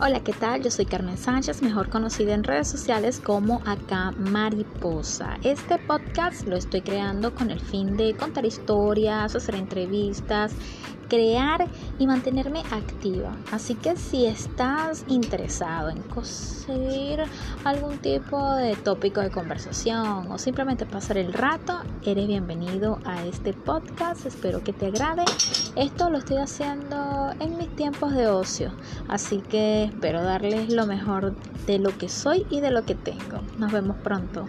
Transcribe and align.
Hola, 0.00 0.20
¿qué 0.20 0.32
tal? 0.32 0.62
Yo 0.62 0.70
soy 0.70 0.86
Carmen 0.86 1.16
Sánchez, 1.16 1.62
mejor 1.62 1.88
conocida 1.88 2.34
en 2.34 2.42
redes 2.42 2.66
sociales 2.66 3.20
como 3.20 3.60
Acá 3.66 4.12
Mariposa. 4.12 5.38
Este 5.42 5.78
podcast 5.78 6.46
lo 6.46 6.56
estoy 6.56 6.80
creando 6.80 7.34
con 7.34 7.50
el 7.50 7.60
fin 7.60 7.96
de 7.96 8.14
contar 8.14 8.44
historias, 8.44 9.36
hacer 9.36 9.54
entrevistas, 9.54 10.52
crear 11.12 11.68
y 11.98 12.06
mantenerme 12.06 12.60
activa. 12.70 13.36
Así 13.50 13.74
que 13.74 13.96
si 13.96 14.24
estás 14.24 15.04
interesado 15.08 15.90
en 15.90 16.00
coser 16.04 17.26
algún 17.64 17.98
tipo 17.98 18.54
de 18.54 18.76
tópico 18.76 19.20
de 19.20 19.30
conversación 19.30 20.32
o 20.32 20.38
simplemente 20.38 20.86
pasar 20.86 21.18
el 21.18 21.34
rato, 21.34 21.80
eres 22.02 22.26
bienvenido 22.26 22.98
a 23.04 23.26
este 23.26 23.52
podcast. 23.52 24.24
Espero 24.24 24.64
que 24.64 24.72
te 24.72 24.86
agrade. 24.86 25.24
Esto 25.76 26.08
lo 26.08 26.16
estoy 26.16 26.38
haciendo 26.38 27.32
en 27.40 27.58
mis 27.58 27.74
tiempos 27.76 28.14
de 28.14 28.28
ocio. 28.28 28.72
Así 29.08 29.38
que 29.38 29.81
espero 29.84 30.22
darles 30.22 30.72
lo 30.72 30.86
mejor 30.86 31.34
de 31.66 31.78
lo 31.78 31.96
que 31.96 32.08
soy 32.08 32.46
y 32.50 32.60
de 32.60 32.70
lo 32.70 32.84
que 32.84 32.94
tengo. 32.94 33.40
Nos 33.58 33.72
vemos 33.72 33.96
pronto. 33.98 34.46